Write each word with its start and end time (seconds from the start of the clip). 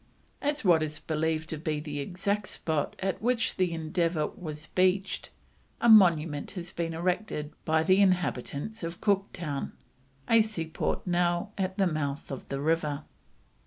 At 0.41 0.61
what 0.65 0.81
is 0.81 0.97
believed 0.97 1.47
to 1.49 1.57
be 1.59 1.79
the 1.79 1.99
exact 1.99 2.47
spot 2.47 2.95
at 2.97 3.21
which 3.21 3.57
the 3.57 3.71
Endeavour 3.71 4.25
was 4.25 4.65
beached, 4.65 5.29
a 5.79 5.89
monument 5.89 6.49
has 6.57 6.71
been 6.71 6.95
erected 6.95 7.53
by 7.65 7.83
the 7.83 8.01
inhabitants 8.01 8.81
of 8.83 8.99
Cooktown, 8.99 9.73
a 10.27 10.41
seaport 10.41 11.05
now 11.05 11.51
at 11.55 11.77
the 11.77 11.85
mouth 11.85 12.31
of 12.31 12.47
the 12.47 12.59
river. 12.59 13.03